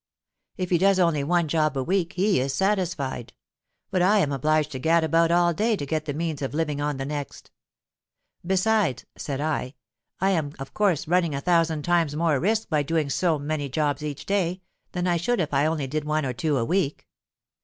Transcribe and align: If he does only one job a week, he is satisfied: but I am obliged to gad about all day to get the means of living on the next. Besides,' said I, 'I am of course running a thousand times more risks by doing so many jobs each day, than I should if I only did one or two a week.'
If 0.57 0.71
he 0.71 0.79
does 0.79 0.97
only 0.97 1.23
one 1.23 1.47
job 1.47 1.77
a 1.77 1.83
week, 1.83 2.13
he 2.13 2.39
is 2.39 2.55
satisfied: 2.55 3.33
but 3.91 4.01
I 4.01 4.17
am 4.17 4.31
obliged 4.31 4.71
to 4.71 4.79
gad 4.79 5.03
about 5.03 5.29
all 5.29 5.53
day 5.53 5.75
to 5.75 5.85
get 5.85 6.05
the 6.05 6.13
means 6.15 6.41
of 6.41 6.55
living 6.55 6.81
on 6.81 6.97
the 6.97 7.05
next. 7.05 7.51
Besides,' 8.43 9.05
said 9.15 9.39
I, 9.39 9.75
'I 10.19 10.29
am 10.31 10.53
of 10.57 10.73
course 10.73 11.07
running 11.07 11.35
a 11.35 11.39
thousand 11.41 11.83
times 11.83 12.15
more 12.15 12.39
risks 12.39 12.65
by 12.65 12.81
doing 12.81 13.11
so 13.11 13.37
many 13.37 13.69
jobs 13.69 14.01
each 14.01 14.25
day, 14.25 14.61
than 14.91 15.05
I 15.05 15.17
should 15.17 15.39
if 15.39 15.53
I 15.53 15.67
only 15.67 15.85
did 15.85 16.03
one 16.03 16.25
or 16.25 16.33
two 16.33 16.57
a 16.57 16.65
week.' 16.65 17.07